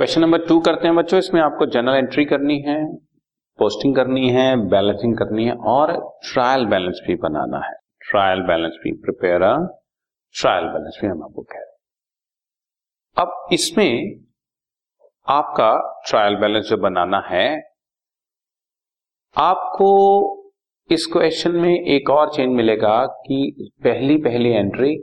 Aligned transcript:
Question 0.00 0.20
number 0.20 0.44
two 0.46 0.58
करते 0.60 0.86
हैं 0.88 0.94
बच्चों, 0.96 1.18
इसमें 1.18 1.40
आपको 1.40 1.66
जनरल 1.66 1.96
एंट्री 1.96 2.24
करनी 2.24 2.56
है 2.58 2.74
पोस्टिंग 3.58 3.94
करनी 3.96 4.28
है 4.30 4.44
बैलेंसिंग 4.68 5.16
करनी 5.16 5.44
है, 5.44 5.54
और 5.54 5.90
ट्रायल 6.24 6.64
बैलेंस 6.66 7.00
भी 7.06 7.14
बनाना 7.14 7.58
है। 7.66 7.72
ट्रायल 8.00 8.40
बैलेंस 8.42 8.78
भी 8.84 8.92
प्रिपेयर 9.02 9.42
ट्रायल 10.34 10.64
बैलेंस 10.66 10.98
भी 11.02 11.08
हम 11.08 11.22
आपको 11.24 11.42
कह 11.42 11.58
रहे 11.58 11.64
हैं। 11.64 11.76
अब 13.16 13.48
इसमें 13.52 14.20
आपका 15.28 15.72
ट्रायल 16.08 16.36
बैलेंस 16.36 16.64
जो 16.66 16.76
बनाना 16.76 17.20
है, 17.26 17.48
आपको 19.36 19.90
इस 20.90 21.06
क्वेश्चन 21.12 21.56
में 21.56 21.74
एक 21.74 22.10
और 22.10 22.32
चेंज 22.34 22.54
मिलेगा 22.56 23.04
कि 23.06 23.70
पहली 23.84 24.16
पहली 24.22 24.52
entry 24.52 24.96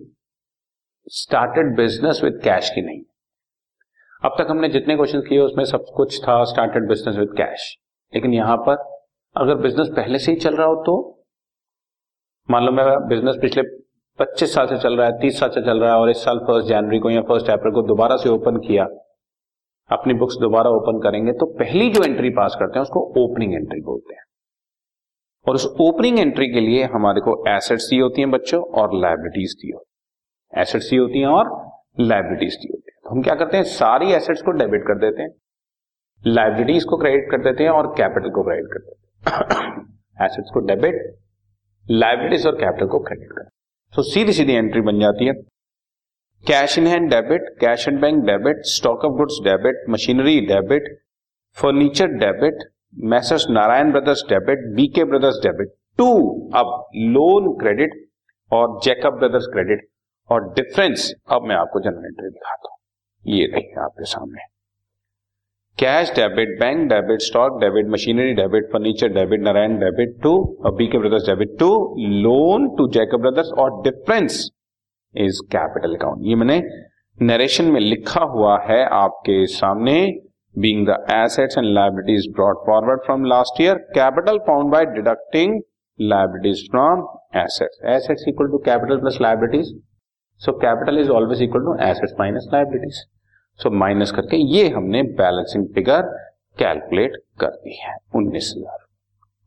started 1.11 1.75
business 1.77 2.21
with 2.23 2.41
cash 2.43 2.69
की 2.69 2.81
नहीं 2.81 3.01
अब 4.23 4.35
तक 4.37 4.47
हमने 4.49 4.69
जितने 4.69 4.95
क्वेश्चन 4.95 5.21
किए, 5.21 5.39
उसमें 5.39 5.63
सब 5.65 5.85
कुछ 5.95 6.19
था 6.21 6.43
स्टार्टेड 6.43 6.87
बिज़नेस 6.87 7.15
विद 7.15 7.33
कैश 7.37 7.75
लेकिन 8.13 8.33
यहाँ 8.33 8.57
पर 8.57 8.77
अगर 9.35 9.55
बिज़नेस 9.55 9.87
पहले 9.95 10.19
से 10.19 10.31
ही 10.31 10.37
चल 10.37 10.55
रहा 10.55 10.67
हो 10.67 10.75
तो 10.85 10.95
मान 12.49 12.63
लो 12.65 12.71
मेरा 12.71 12.95
बिज़नेस 13.07 13.35
पिछले 13.41 13.63
25 14.19 14.53
साल 14.53 14.67
से 14.67 14.77
चल 14.77 14.97
रहा 14.97 15.07
है 15.07 15.19
30 15.19 15.39
साल 15.39 15.49
से 15.49 15.61
चल 15.61 15.79
रहा 15.79 15.93
है 15.93 15.99
और 15.99 16.09
इस 16.09 16.23
साल 16.23 16.39
फ़र्स्ट 16.39 16.67
जनवरी 16.69 16.99
को 16.99 17.09
या 17.09 17.21
फ़र्स्ट 17.21 17.49
अप्रैल 17.49 17.73
को 17.73 17.81
दोबारा 17.87 18.17
से 18.17 18.29
ओपन 18.29 18.57
किया, 18.57 18.83
अपनी 19.89 20.13
बुक्स 20.13 20.37
दोबारा 20.41 20.69
ओपन 20.69 20.99
करेंगे 21.03 21.33
तो 21.33 21.45
पहली 21.59 21.89
जो 21.89 22.03
एंट्री 22.03 22.29
पास 22.31 22.55
करते 22.59 22.79
हैं, 22.79 22.83
उसको 22.83 23.05
ओपनिंग 23.23 23.53
एंट्री 23.53 23.81
बोलते 23.81 24.13
हैं। 24.13 24.23
और 25.45 25.55
उस 25.55 25.65
ओपनिंग 25.81 26.19
एंट्री 26.19 26.47
के 26.47 26.59
लिए 26.59 26.83
हमारे 26.93 27.21
को 27.21 27.43
एसेट्स 27.49 27.89
दी 27.89 27.97
होती 27.99 28.21
हैं 28.21 28.31
बच्चों 28.31 28.63
और 28.81 28.99
लाइबिलिटीज 29.01 29.53
दी 29.61 29.71
होती 29.71 30.61
एसेट्स 30.61 30.89
दी 30.89 30.97
होती 30.97 31.19
हैं 31.19 31.27
और 31.29 31.51
लाइबिलिटीज 31.99 32.55
दी 32.55 32.73
होती 32.73 32.86
तो 33.07 33.15
हम 33.15 33.21
क्या 33.23 33.33
करते 33.35 33.57
हैं? 33.57 33.63
सारी 33.63 34.11
एसेट्स 34.13 34.41
को 34.41 34.51
डेबिट 34.51 34.81
कर 34.87 34.97
देते 34.99 35.21
हैं। 35.21 35.29
लाइब्रेरीज 36.21 36.83
को 36.83 36.97
क्रेडिट 36.97 37.29
कर 37.31 37.43
देते 37.43 37.63
हैं 37.63 37.71
और 37.71 37.87
कैपिटल 37.97 38.29
को 38.29 38.43
क्रेडिट 38.43 38.67
कर 38.73 38.79
देते 38.79 39.29
हैं। 39.29 40.25
एसेट्स 40.25 40.51
को 40.53 40.59
डेबिट 40.67 40.97
लाइब्रेरीज 41.85 42.47
और 42.47 42.55
कैपिटल 42.55 42.87
को 42.87 42.99
क्रेडिट 42.99 43.31
कर 43.31 43.47
तो 43.93 44.03
सीधी 44.03 44.33
सीधी 44.33 44.53
एंट्री 44.55 44.81
बन 44.81 44.99
जाती 44.99 45.25
है। 45.25 45.33
Cash 46.43 46.77
in 46.79 46.87
hand 46.87 47.09
debit 47.11 47.49
cash 47.61 47.87
and 47.87 47.99
bank 48.01 48.23
debit 48.25 48.65
stock 48.73 49.05
of 49.05 49.17
goods 49.17 49.39
debit 49.43 49.89
machinery 49.89 50.39
debit 50.47 50.93
furniture 51.57 52.17
debit 52.19 52.69
messrs 53.05 53.45
Narayan 53.49 53.91
brothers 53.91 54.23
debit 54.29 54.71
B K 54.75 55.03
brothers 55.03 55.39
debit 55.43 55.73
to 55.97 56.07
अब 56.55 56.77
लोन 57.15 57.53
क्रेडिट 57.59 58.01
और 58.51 58.79
जैकब 58.83 59.19
ब्रदर्स 59.19 59.47
क्रेडिट 59.53 59.89
और 60.29 60.53
difference 60.53 61.13
अब 61.31 61.47
मैं 61.47 61.55
आपको 61.55 61.79
general 61.79 62.05
entry 62.05 62.29
दिखाता 62.29 62.69
हूँ। 62.69 62.76
ये 63.27 63.45
रही 63.45 63.73
आपके 63.83 64.05
सामने। 64.05 64.45
Cash 65.77 66.11
debit 66.15 66.59
bank 66.59 66.87
debit 66.89 67.21
stock 67.21 67.59
debit 67.61 67.87
machinery 67.87 68.33
debit 68.33 68.69
furniture 68.71 69.07
debit 69.13 69.41
Narayan 69.41 69.77
debit 69.79 70.15
to 70.23 70.31
B 70.77 70.87
K 70.87 70.99
brothers 70.99 71.25
debit 71.25 71.57
to 71.59 71.67
loan 72.21 72.67
to 72.77 72.87
Jacob 72.93 73.21
brothers 73.21 73.51
और 73.59 73.81
डिफरेंस 73.83 74.39
इज़ 75.15 75.41
कैपिटल 75.51 75.95
अकाउंट 75.95 76.25
ये 76.25 76.35
मैंने 76.35 76.57
नरेशन 77.17 77.65
में 77.65 77.79
लिखा 77.79 78.21
हुआ 78.31 78.57
है 78.63 78.83
आपके 78.93 79.45
सामने 79.47 79.95
being 80.55 80.85
the 80.87 80.97
assets 81.13 81.57
and 81.57 81.67
liabilities 81.69 82.27
brought 82.35 82.63
forward 82.65 83.01
from 83.05 83.25
last 83.25 83.61
year 83.61 83.75
capital 83.93 84.37
found 84.47 84.71
by 84.71 84.85
deducting 84.93 85.59
liabilities 85.99 86.67
from 86.71 87.05
assets 87.35 87.79
assets 87.95 88.27
equal 88.27 88.47
to 88.51 88.57
capital 88.65 88.99
plus 88.99 89.17
liabilities 89.21 89.73
so 90.41 90.57
capital 90.59 90.99
is 90.99 91.09
always 91.11 91.41
equal 91.41 91.61
to 91.61 91.77
assets 91.83 92.15
minus 92.19 92.49
liabilities 92.53 93.03
so 93.59 93.69
minus 93.73 94.11
करके 94.11 94.37
ये 94.47 94.67
हमने 94.69 95.01
balancing 95.15 95.67
figure 95.75 96.01
calculate 96.57 97.15
कर 97.39 97.55
दी 97.55 97.75
है, 97.77 97.95
उन्नीस 98.15 98.53
हज़ार। 98.57 98.85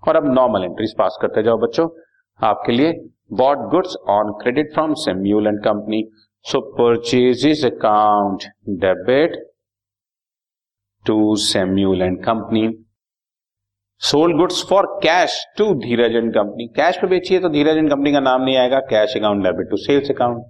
और 0.03 0.17
अब 0.17 0.33
नॉर्मल 0.35 0.65
एंट्रीज 0.65 0.95
पास 0.99 1.19
करते 1.23 1.43
जाओ 1.43 1.59
बच्चों। 1.59 1.89
आपके 2.41 2.73
लिए 2.73 2.93
bought 3.35 3.59
goods 3.71 3.97
on 4.11 4.33
credit 4.41 4.73
from 4.75 4.95
Samuel 4.97 5.47
and 5.47 5.63
company 5.65 6.03
so 6.45 6.61
purchases 6.77 7.65
account 7.65 8.45
debit 8.81 9.35
to 11.07 11.35
Samuel 11.39 12.03
and 12.03 12.23
company 12.25 12.69
sold 14.03 14.37
goods 14.37 14.65
for 14.69 14.87
cash 15.03 15.45
to 15.59 15.73
Dheeraj 15.81 16.15
and 16.17 16.33
company 16.35 16.67
cash 16.77 16.99
पे 17.01 17.07
बेचिए 17.07 17.41
तो 17.41 17.49
धीरज 17.51 17.77
एंड 17.77 17.91
कंपनी 17.91 18.13
का 18.13 18.21
नाम 18.21 18.43
नहीं 18.43 18.57
आएगा। 18.57 18.79
Cash 18.91 19.17
account 19.17 19.45
debit 19.45 19.71
to 19.71 19.77
sales 19.79 20.11
account 20.11 20.45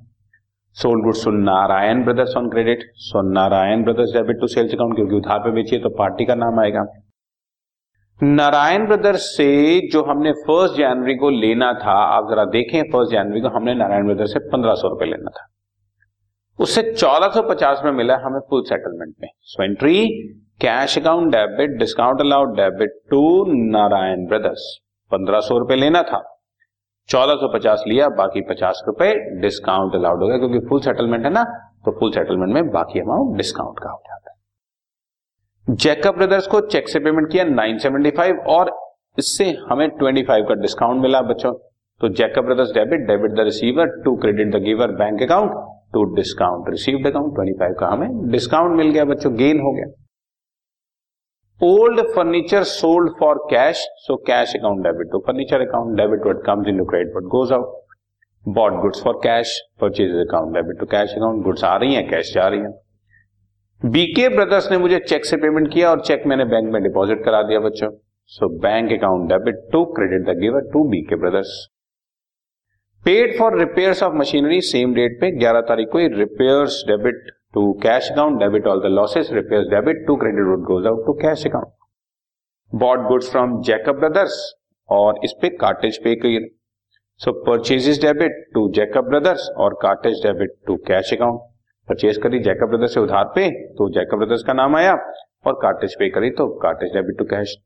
sold 0.77 1.05
goods 1.05 1.25
to 1.25 1.31
Narayan 1.33 2.03
brothers 2.05 2.37
on 2.37 2.49
credit 2.51 2.83
so 3.03 3.23
Narayan 3.31 3.83
brothers 3.85 4.13
debit 4.13 4.41
to 4.41 4.47
sales 4.47 4.75
account 4.75 4.95
क्योंकि 4.95 5.15
उधार 5.17 5.39
पे 5.39 5.51
बेचिए 5.53 5.79
तो 5.79 5.89
पार्टी 5.97 6.25
का 6.25 6.35
नाम 6.35 6.61
आएगा। 6.61 6.85
नारायण 8.21 8.87
ब्रदर्स 8.87 9.27
से 9.37 9.49
जो 9.93 10.03
हमने 10.05 10.33
फ़र्स्ट 10.41 10.77
जनवरी 10.77 11.15
को 11.15 11.31
लेना 11.31 11.73
था, 11.75 11.93
आप 11.93 12.31
जरा 12.31 12.45
देखें 12.47 12.83
फ़र्स्ट 12.83 13.13
जनवरी 13.13 13.41
को 13.41 13.49
हमने 13.49 13.75
नारायण 13.75 14.07
ब्रदर्स 14.07 14.33
से 14.33 14.39
पंद्रह 14.49 14.75
सौ 14.75 14.89
रुपए 14.89 15.07
लेना 15.07 15.31
था। 15.31 15.47
उससे 16.59 16.83
चौदह 16.93 17.29
सौ 17.29 17.43
पचास 17.43 17.83
में 17.85 17.93
मिला 17.93 18.17
हमें 18.25 18.41
फुल 18.41 18.63
सेटलमेंट 18.65 19.15
में। 19.23 19.29
So 19.43 19.63
entry 19.65 20.07
cash 20.61 20.99
account 20.99 21.33
debit 21.33 21.79
discount 21.79 22.21
allowed 22.21 22.57
debit 22.57 23.01
to 23.11 23.23
Narayan 23.71 24.27
brothers. 24.27 24.77
पंद्रह 25.11 25.41
सौ 25.41 25.59
रुपए 25.59 25.77
लेना 25.77 26.03
था। 26.03 26.19
चौदह 27.11 27.35
सौ 27.35 27.49
पचास 27.49 27.83
लिया, 27.89 28.09
बाकी 28.09 28.41
पचास 28.41 28.83
रुपए 28.87 29.15
डिस्काउंट 29.41 29.95
अलाउड 29.95 30.23
हो 30.23 30.27
गया। 30.29 30.39
क्योंकि 30.39 30.59
फुल 30.69 30.81
सेटलमेंट 30.81 31.25
है 31.25 31.31
ना 31.31 31.43
तो 31.85 31.93
फुल 32.01 32.11
सेटलमेंट 32.13 32.53
में 32.55 32.71
बाकी 32.71 33.01
अमाउंट 33.01 33.37
डिस्काउंट 33.37 33.79
का 33.79 33.91
हो 33.91 34.03
जाता 34.07 34.31
है। 34.31 35.77
जैकब 35.77 36.17
ब्रदर्स 36.17 36.47
को 36.47 36.61
चेक 36.67 36.89
से 36.89 36.99
पेमेंट 36.99 37.31
किया 37.33 37.45
975 37.45 38.39
और 38.49 38.71
इससे 39.19 39.45
हमें 39.71 39.89
25 39.99 40.49
का 40.49 40.55
डिस्काउंट 40.55 41.03
मिला 41.03 41.21
बच्चों। 41.23 41.53
तो 42.01 42.09
Jacob 42.09 42.45
brothers 42.45 42.71
debit 42.73 43.01
debit 43.01 43.31
the 43.31 43.41
receiver 43.41 43.87
to 44.05 44.17
credit 44.17 44.55
the 44.55 44.63
giver 44.63 44.93
bank 44.97 45.23
account 45.23 45.51
to 45.93 46.05
discount 46.15 46.69
received 46.71 47.07
account 47.07 47.33
25 47.35 47.75
का 47.81 47.87
हमें 47.87 48.31
डिस्काउंट 48.31 48.77
मिल 48.77 48.91
गया 48.91 49.05
बच्चों 49.05 49.35
गेन 49.37 49.61
हो 49.61 49.73
गया। 49.73 49.93
Old 51.63 52.01
furniture 52.15 52.63
sold 52.63 53.11
for 53.19 53.39
cash 53.51 53.77
so 54.03 54.15
cash 54.27 54.55
account 54.57 54.83
debit 54.85 55.11
to 55.13 55.19
furniture 55.27 55.61
account 55.61 55.97
debit 55.97 56.27
what 56.27 56.43
comes 56.45 56.69
in 56.69 56.79
to 56.79 56.85
credit 56.85 57.17
what 57.17 57.25
goes 57.33 57.53
out 57.53 58.53
bought 58.55 58.81
goods 58.83 59.03
for 59.05 59.19
cash 59.25 59.53
purchase 59.81 60.15
account 60.21 60.55
debit 60.55 60.79
to 60.81 60.87
cash 60.87 61.11
account 61.17 61.43
goods 61.45 61.65
आ 61.65 61.75
रही 61.77 61.95
हैं 61.95 62.09
cash 62.11 62.33
जा 62.35 62.47
रही 62.49 62.61
है। 62.61 63.91
BK 63.91 64.29
brothers 64.29 64.71
ने 64.73 64.79
मुझे 64.79 64.99
cheque 64.99 65.25
से 65.25 65.37
payment 65.37 65.73
किया 65.73 65.91
और 65.91 66.01
चेक 66.01 66.23
मैंने 66.27 66.45
बैंक 66.45 66.73
में 66.73 66.83
डिपॉजिट 66.83 67.25
करा 67.25 67.43
दिया 67.43 67.61
बच्चों। 67.61 67.91
So 68.31 68.49
bank 68.59 68.93
account 68.93 69.29
debit 69.29 69.61
to 69.73 69.85
credit 69.99 70.25
the 70.27 70.39
giver 70.41 70.71
to 70.73 70.85
B K 70.89 71.17
brothers 71.17 71.53
paid 73.03 73.39
for 73.39 73.59
repairs 73.59 74.03
of 74.03 74.15
machinery 74.15 74.61
same 74.61 74.95
date 74.95 75.21
पे 75.21 75.31
11 75.39 75.69
तारीख 75.69 75.89
को 75.93 75.99
repairs 76.17 76.83
debit 76.89 77.31
to 77.55 77.73
cash 77.83 78.11
account 78.13 78.39
debit 78.41 78.67
all 78.67 78.81
the 78.81 78.93
losses 78.93 79.29
repair 79.33 79.69
debit 79.71 80.07
to 80.07 80.17
credit 80.17 80.45
what 80.45 80.61
goes 80.67 80.87
out 80.87 81.05
to 81.07 81.13
cash 81.23 81.47
account 81.47 81.73
bought 82.73 83.07
goods 83.09 83.31
from 83.31 83.61
Jacob 83.63 83.97
brothers 83.97 84.39
और 84.89 85.21
इस 85.25 85.35
पे 85.43 85.49
cartage 85.57 85.99
पे 86.05 86.15
clear 86.17 86.49
so 87.21 87.33
purchase 87.47 88.01
debit 88.01 88.45
to 88.55 88.69
Jacob 88.75 89.05
brothers 89.05 89.49
और 89.57 89.79
cartage 89.83 90.23
debit 90.23 90.55
to 90.67 90.77
cash 90.87 91.13
account 91.13 91.41
purchase 91.89 92.19
करी 92.23 92.39
Jacob 92.41 92.69
brothers 92.69 92.95
से 92.95 93.01
उधार 93.01 93.33
पे 93.35 93.51
तो 93.75 93.89
जैकअप 93.91 94.19
ब्रदर्स 94.19 94.43
का 94.43 94.53
नाम 94.53 94.77
आया 94.77 94.95
और 95.47 95.59
कार्टेज 95.63 95.95
पे 95.99 96.09
करी 96.11 96.31
तो 96.39 96.49
cartage 96.59 96.93
debit 96.93 97.19
to 97.19 97.25
cash 97.27 97.57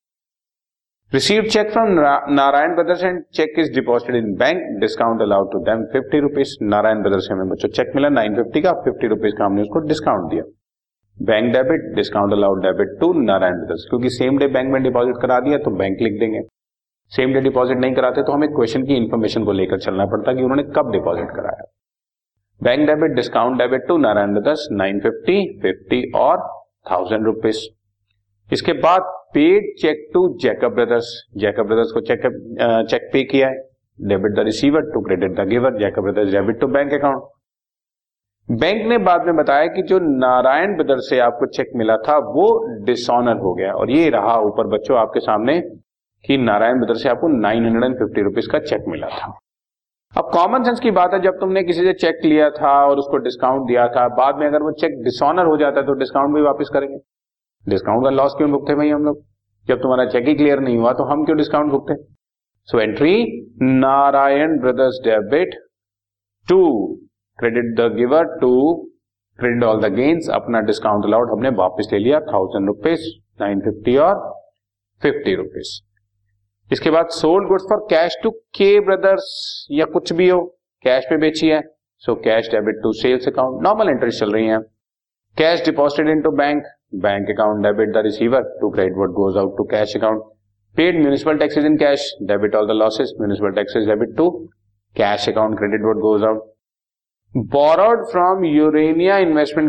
Received 1.13 1.51
check 1.53 1.71
from 1.73 1.95
Narayan 1.95 2.75
Brothers 2.75 3.03
and 3.03 3.25
check 3.33 3.51
is 3.57 3.69
deposited 3.71 4.17
in 4.17 4.35
bank. 4.37 4.59
Discount 4.81 5.21
allowed 5.23 5.49
to 5.53 5.61
them. 5.65 5.87
50 5.93 6.21
rupees. 6.23 6.55
Narayan 6.63 7.03
Brothers 7.03 7.27
से 7.27 7.35
हमें 7.35 7.49
बच्चों 7.51 7.69
चेक 7.77 7.93
मिला 7.97 8.09
950 8.15 8.63
का. 8.65 8.73
50 8.87 9.11
रुपीज़ 9.11 9.35
का 9.39 9.45
हमने 9.45 9.63
उसको 9.63 9.83
डिस्काउंट 9.89 10.31
दिया. 10.31 10.45
Bank 11.19 11.53
debit 11.53 11.85
discount 11.97 12.33
allowed 12.33 12.63
debit 12.63 12.99
to 13.01 13.13
Narayan 13.21 13.59
brothers 13.59 13.87
क्योंकि 13.91 14.11
सेम 14.11 14.39
डे 14.39 14.47
बैंक 14.57 14.73
में 14.73 14.83
डिपॉजिट 14.83 15.21
करा 15.23 15.39
दिया 15.41 15.59
तो 15.67 15.71
बैंक 15.83 16.01
लिख 16.03 16.19
देंगे. 16.21 16.41
सेम 17.13 17.35
डे 17.35 17.41
डिपॉजिट 17.41 17.79
नहीं 17.79 17.95
कराते 17.95 18.23
तो 18.23 18.33
हमें 18.33 18.49
क्वेश्चन 18.55 18.87
की 18.87 18.97
इन्फॉर्मेशन 18.97 19.45
को 19.45 19.53
लेकर 19.61 19.79
चलना 19.87 20.07
पड़ता 20.15 20.35
कि 20.35 20.43
उन्होंने 20.43 20.63
कब 20.77 20.91
डिपॉजिट 20.93 21.31
कराया. 21.37 21.65
Bank 22.61 22.87
debit 22.89 23.15
discount 23.17 23.59
debit 23.59 23.87
to 23.89 23.99
Narayan 24.07 24.33
brothers 24.35 24.69
950, 24.81 25.39
50 25.65 26.03
और 26.25 26.47
थाउज़ेंड 26.91 27.25
रुपीज़ 27.27 27.67
इसके 28.49 28.73
बाद 28.87 29.13
paid 29.35 29.73
cheque 29.81 30.09
to 30.15 30.27
Jacob 30.41 30.75
brothers 30.75 31.13
Jacob 31.37 31.67
brothers 31.67 31.93
को 31.93 32.01
चेक 32.03 32.21
चेक 32.91 33.09
पे 33.13 33.23
किया 33.25 33.49
है। 33.49 33.63
Debit 33.99 34.33
the 34.33 34.45
receiver 34.45 34.91
to 34.93 35.01
credit 35.01 35.33
the 35.37 35.49
giver 35.49 35.79
Jacob 35.79 36.03
brothers 36.03 36.33
debit 36.33 36.61
to 36.61 36.67
bank 36.69 36.93
account 36.95 37.33
bank 38.49 38.87
ने 38.89 38.99
बाद 39.01 39.27
में 39.27 39.37
बताया 39.37 39.67
कि 39.69 39.83
जो 39.85 39.99
नारायण 40.01 40.75
ब्रदर्स 40.77 41.09
से 41.11 41.19
आपको 41.21 41.47
चेक 41.49 41.71
मिला 41.77 41.97
था, 41.99 42.17
वो 42.17 42.85
डिसऑनर 42.85 43.37
हो 43.39 43.53
गया। 43.55 43.73
और 43.73 43.91
ये 43.91 44.09
रहा 44.11 44.37
ऊपर 44.43 44.67
बच्चों 44.69 44.99
आपके 44.99 45.21
सामने 45.21 45.61
कि 46.25 46.37
नारायण 46.41 46.79
ब्रदर 46.79 46.95
से 46.95 47.09
आपको 47.09 47.29
nine 47.31 47.65
hundred 47.65 47.85
and 47.85 47.95
fifty 47.99 48.23
rupees 48.23 48.51
का 48.51 48.59
चेक 48.61 48.85
मिला 48.89 49.09
था। 49.11 49.33
अब 50.13 50.31
कॉमन 50.33 50.63
सेंस 50.63 50.81
की 50.81 50.91
बात 50.93 51.15
है, 51.15 51.21
जब 51.21 51.39
तुमने 51.41 51.63
किसी 51.63 51.85
से 51.85 51.93
चेक 51.95 52.21
लिया 52.25 52.51
था 52.53 52.75
और 52.85 52.99
उसको 52.99 53.19
डिस्काउंट 53.25 53.67
दिया 53.69 53.87
था, 53.89 54.07
बाद 54.17 54.39
में 54.39 54.47
अगर 54.47 54.63
वो 54.63 54.73
चेक 54.75 55.03
डिसऑनर 55.05 55.47
हो 55.47 55.57
जाता 55.57 55.81
है 55.81 55.87
तो 55.87 55.95
डिस्काउंट 55.99 56.35
भी 56.35 56.43
वापस 56.43 56.71
करेंगे। 56.75 56.99
डिस्काउंट 57.69 58.05
का 58.05 58.11
लॉस 58.11 58.35
क्यों 58.39 58.51
भुगते 58.51 58.75
भाई 58.75 58.91
हम 58.91 59.05
लोग? 59.05 59.23
जब 59.67 59.81
तुम्हारा 59.83 60.05
चेक 60.11 60.27
ही 60.29 60.35
क्लियर 60.35 60.61
नहीं 60.61 60.77
हुआ 60.79 60.93
तो 60.93 61.05
हम 61.05 61.25
क्यों 61.25 61.37
डिस्काउंट 61.39 61.71
भुगते? 61.71 61.95
So 62.69 62.79
entry 62.81 63.15
Narayan 63.63 64.59
brothers 64.61 65.01
debit 65.05 65.55
to 66.47 66.61
credit 67.39 67.75
the 67.77 67.93
giver 67.97 68.25
to 68.41 68.53
credit 69.39 69.65
all 69.65 69.81
the 69.81 69.93
gains 69.95 70.29
अपना 70.35 70.61
डिस्काउंट 70.67 71.05
अलाउड 71.05 71.31
हमने 71.31 71.49
वापस 71.57 71.89
ले 71.93 71.99
लिया 71.99 72.21
थाउज़ेंड 72.33 72.67
रुपीज़ 72.67 73.09
नाइन 73.41 73.61
फिफ्टी 73.61 73.97
और 73.97 74.15
फिफ्टी 75.03 75.35
रुपीज़ 75.35 75.73
इसके 76.71 76.91
बाद 76.91 77.09
sold 77.13 77.49
goods 77.49 77.65
for 77.71 77.87
cash 77.91 78.17
to 78.23 78.31
K 78.55 78.69
brothers 78.81 79.27
या 79.71 79.85
कुछ 79.95 80.13
भी 80.13 80.29
हो 80.29 80.41
कैश 80.85 81.07
पे 81.11 81.17
बेची 81.17 81.49
है 81.49 81.63
so 82.03 82.15
cash 82.25 82.49
debit 82.51 82.83
to 82.83 82.93
sales 82.93 83.29
account 83.29 83.63
normal 83.63 83.89
entries 83.89 84.21
चल 84.21 84.33
रही 84.33 84.47
है. 84.47 84.59
Cash 85.37 85.65
deposited 85.65 86.09
into 86.09 86.31
bank 86.39 86.65
bank 87.03 87.31
account 87.31 87.63
debit 87.63 87.93
the 87.95 88.03
receiver 88.05 88.43
to 88.61 88.71
credit 88.71 88.97
what 88.97 89.11
goes 89.21 89.37
out 89.37 89.57
to 89.59 89.65
cash 89.71 89.97
account 89.97 90.23
paid 90.75 91.01
municipal 91.01 91.39
taxes 91.39 91.65
in 91.65 91.77
cash 91.77 92.11
debit 92.29 92.57
all 92.57 92.67
the 92.69 92.79
losses 92.81 93.15
municipal 93.21 93.53
taxes 93.61 93.87
debit 93.87 94.17
to 94.17 94.31
cash 94.97 95.29
account 95.29 95.59
credit 95.59 95.83
what 95.83 96.03
goes 96.09 96.25
out 96.25 96.51
borrowed 97.53 98.03
from 98.11 98.45
Urania 98.47 99.15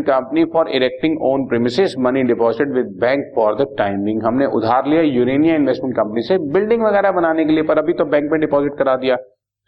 Company 0.08 0.42
for 0.50 0.62
erecting 0.68 1.14
own 1.20 1.46
premises, 1.48 1.96
money 1.96 2.22
deposited 2.24 2.72
with 2.72 2.92
bank 3.00 3.24
for 3.34 3.46
the 3.60 3.66
time 3.80 4.04
being. 4.04 4.20
हमने 4.24 4.46
उधार 4.58 4.86
लिया 4.88 5.00
Urania 5.02 5.54
investment 5.54 5.94
company 5.96 6.22
से 6.22 6.38
building 6.52 6.82
वगैरह 6.82 7.12
बनाने 7.12 7.44
के 7.44 7.52
लिए 7.52 7.62
पर 7.70 7.78
अभी 7.78 7.92
तो 7.92 8.04
बैंक 8.12 8.30
में 8.32 8.40
डिपॉजिट 8.40 8.76
करा 8.78 8.94
दिया। 8.96 9.16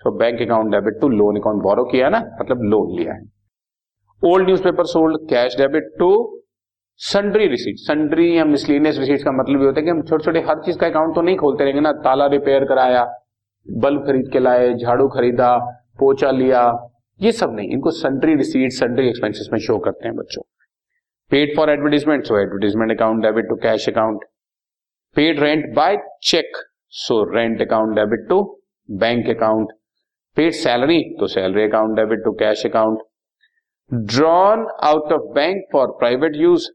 So 0.00 0.12
bank 0.18 0.42
account 0.42 0.70
debit 0.72 1.00
to 1.00 1.08
loan 1.08 1.36
account 1.36 1.62
borrow 1.62 1.84
किया 1.90 2.08
ना? 2.08 2.18
मतलब 2.40 2.62
लोन 2.72 2.94
लिया 2.98 3.14
है। 3.14 4.30
Old 4.32 4.46
newspaper 4.62 4.84
sold 4.92 5.28
cash 5.30 5.56
debit 5.58 5.90
to 5.98 6.10
sundry 7.00 7.46
receipt 7.48 7.76
sundry 7.78 8.36
या 8.36 8.44
मिसलिनियस 8.44 8.98
रिसीट 8.98 9.22
का 9.24 9.32
मतलब 9.32 9.62
होता 9.62 9.80
है 9.80 9.84
कि 9.84 9.90
हम 9.90 10.00
छोटे 10.02 10.24
छोटे 10.24 10.40
हर 10.48 10.62
चीज़ 10.62 10.78
का 10.78 10.86
अकाउंट 10.86 11.14
तो 11.14 11.22
नहीं 11.22 11.36
खोलते 11.36 11.64
रहेंगे 11.64 11.80
ना। 11.80 11.92
ताला 12.04 12.26
रिपेयर 12.28 12.64
कराया, 12.64 13.04
बल्ब 13.66 14.06
खरीद 14.06 14.30
के 14.32 14.38
लाए, 14.38 14.72
झाड़ू 14.74 15.08
खरीदा 15.08 15.56
पोचा 15.98 16.30
लिया, 16.30 16.62
ये 17.20 17.32
सब 17.32 17.54
नहीं। 17.54 17.68
इनको 17.72 17.90
सन्ड्री 17.90 18.34
रिसीट 18.34 18.72
सन्ड्री 18.72 19.08
एक्सपेंसेस 19.08 19.48
में 19.52 19.58
शो 19.58 19.78
करते 19.78 20.08
हैं 20.08 20.14
बच्चों। 20.16 20.42
Paid 21.30 21.54
for 21.56 21.70
advertisement 21.70 22.24
so 22.24 22.38
advertisement 22.38 22.92
account 22.92 23.22
debit 23.22 23.48
to 23.48 23.56
cash 23.62 23.88
account 23.88 24.24
paid 25.16 25.40
rent 25.40 25.74
by 25.74 25.96
cheque 26.22 26.56
so 27.00 27.22
rent 27.34 27.62
account 27.62 27.94
debit 27.96 28.28
to 28.28 28.40
bank 28.88 29.28
account 29.30 29.72
paid 30.36 30.52
salary 30.54 30.98
तो 31.20 31.26
salary 31.28 31.62
account 31.64 31.96
debit 31.96 32.24
to 32.24 32.32
cash 32.40 32.66
account 32.66 33.02
drawn 34.08 34.66
out 34.84 35.12
of 35.12 35.32
bank 35.34 35.62
for 35.72 35.96
private 35.98 36.36
use 36.36 36.68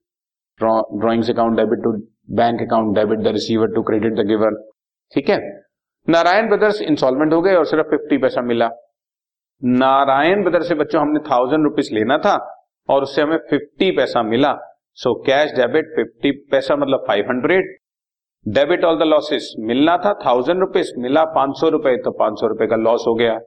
drawings 0.59 1.29
account 1.29 1.57
debit 1.57 1.83
to 1.83 1.91
bank 2.35 2.61
account 2.61 2.95
debit 2.95 3.19
the 3.19 3.33
receiver 3.33 3.73
to 3.75 3.81
credit 3.83 4.13
the 4.15 4.27
giver 4.27 4.55
ठीक 5.13 5.29
है? 5.29 5.37
Narayan 6.07 6.47
brothers 6.49 6.81
instalment 6.83 7.33
हो 7.33 7.41
गए 7.41 7.55
और 7.55 7.65
सिर्फ़ 7.65 7.87
fifty 7.89 8.17
पैसा 8.17 8.41
मिला। 8.43 8.69
Narayan 9.61 10.43
brother 10.43 10.61
से 10.63 10.75
बच्चों, 10.75 11.01
हमने 11.01 11.19
थाउज़ेंड 11.21 11.63
रुपीज़ 11.63 11.93
लेना 11.93 12.17
था 12.17 12.35
और 12.89 13.03
उससे 13.03 13.21
हमें 13.21 13.37
फिफ्टी 13.49 13.91
पैसा 13.97 14.23
मिला। 14.23 14.53
सो 14.97 15.13
कैश 15.23 15.51
डेबिट 15.51 15.93
फिफ्टी 15.95 16.31
पैसा 16.51 16.75
मतलब 16.75 17.03
five 17.07 17.25
hundred 17.29 17.69
debit 18.45 18.83
all 18.85 18.97
the 18.99 19.03
losses 19.03 19.53
मिलना 19.61 19.95
था 19.97 20.13
थाउज़ेंड 20.25 20.59
रुपीज़ 20.59 20.91
मिला 20.99 21.23
पाँच 21.35 21.55
सौ 21.59 21.69
रुपए 21.69 21.95
तो 21.97 22.11
पाँच 22.19 22.39
सौ 22.39 22.47
रुपए 22.47 22.67
का 22.67 22.75
लॉस 22.77 23.05
हो 23.07 23.13
गया। 23.15 23.37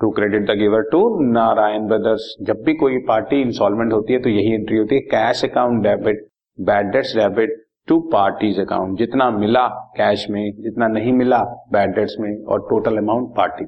To 0.00 0.10
credit 0.10 0.46
the 0.46 0.56
giver 0.58 0.82
to 0.90 1.00
Narayan 1.32 1.86
brothers 1.88 2.34
जब 2.42 2.62
भी 2.64 2.74
कोई 2.76 2.98
पार्टी 3.08 3.40
इंस्टॉलमेंट 3.42 3.92
होती 3.92 4.12
है 4.12 4.20
तो 4.22 4.28
यही 4.30 4.54
एंट्री 4.54 4.76
होती 4.76 4.94
है। 4.94 5.00
Cash 5.08 5.44
account 5.44 5.82
debit 5.82 6.26
bad 6.58 6.90
debts 6.92 7.14
debit 7.16 7.54
to 7.88 7.98
parties 8.12 8.60
account 8.60 8.98
जितना 8.98 9.30
मिला 9.30 9.66
कैश 9.96 10.26
में, 10.30 10.52
जितना 10.54 10.86
नहीं 10.88 11.12
मिला 11.12 11.38
बैड 11.72 11.94
डेट्स 11.94 12.16
में 12.20 12.44
और 12.44 12.60
टोटल 12.70 12.96
अमाउंट 12.98 13.34
पार्टी 13.36 13.64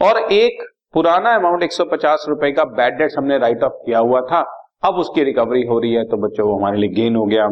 और 0.00 0.18
एक 0.32 0.62
पुराना 0.94 1.34
अमाउंट 1.34 1.62
150 1.62 2.24
रुपए 2.28 2.50
का 2.52 2.64
बैड 2.76 2.98
डेट्स 2.98 3.16
हमने 3.18 3.38
राइट 3.38 3.62
ऑफ़ 3.62 3.72
किया 3.86 3.98
हुआ 4.00 4.20
था। 4.22 4.40
अब 4.84 4.94
उसकी 4.98 5.24
रिकवरी 5.24 5.62
हो 5.66 5.78
रही 5.78 5.92
है 5.92 6.04
तो 6.04 6.16
बच्चों 6.18 6.56
हमारे 6.56 6.78
लिए 6.78 6.90
गेन 6.94 7.16
हो 7.16 7.24
गया। 7.26 7.48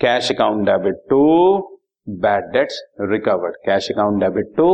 Cash 0.00 0.30
account 0.32 0.64
debit 0.66 1.02
to 1.10 1.20
bad 2.06 2.44
debts 2.52 2.80
recovered 3.10 3.56
cash 3.66 3.90
account 3.90 4.20
debit 4.20 4.54
to 4.56 4.66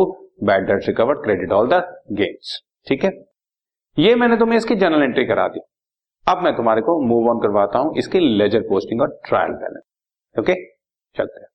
bad 0.45 0.67
debts 0.67 0.89
recovered 0.89 1.23
credit 1.25 1.53
all 1.53 1.69
the 1.69 1.83
gains 2.13 2.61
ठीक 2.87 3.05
है? 3.05 3.11
ये 3.97 4.15
मैंने 4.15 4.37
तुम्हें 4.37 4.57
इसकी 4.57 4.75
जनरल 4.77 5.03
एंट्री 5.03 5.25
करा 5.27 5.47
दी। 5.49 5.61
अब 6.31 6.43
मैं 6.43 6.57
तुम्हारे 6.57 6.81
को 6.81 7.01
मूव 7.01 7.29
ऑन 7.31 7.39
करवाता 7.39 7.79
हूँ 7.79 7.97
इसकी 7.99 8.19
लेजर 8.39 8.61
पोस्टिंग 8.61 9.01
और 9.01 9.21
ट्रायल 9.29 9.53
बैलेंस 9.53 9.83
ओके 10.39 10.55
चलते 11.17 11.41
हैं। 11.41 11.47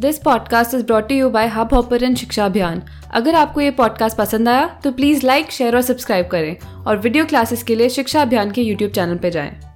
This 0.00 0.18
podcast 0.18 0.74
is 0.74 0.86
brought 0.86 1.12
you 1.12 1.30
by 1.30 1.46
hub 1.46 1.74
hopper 1.74 2.14
Shiksha 2.14 2.46
Abhiyan 2.46 2.82
अगर 3.14 3.34
आपको 3.34 3.60
ये 3.60 3.70
पॉडकास्ट 3.70 4.18
पसंद 4.18 4.48
आया 4.48 4.80
तो 4.84 4.92
प्लीज़ 4.92 5.26
लाइक 5.26 5.50
शेयर 5.50 5.76
और 5.76 5.82
सब्सक्राइब 5.82 6.26
करें 6.26 6.84
और 6.86 6.96
वीडियो 6.96 7.24
क्लासेस 7.24 7.62
के 7.62 7.74
लिए 7.74 7.88
शिक्षा 7.88 8.22
अभियान 8.22 8.50
के 8.50 8.62
यूट्यूब 8.62 8.90
चैनल 8.90 9.18
पर 9.18 9.28
जाएँ। 9.28 9.73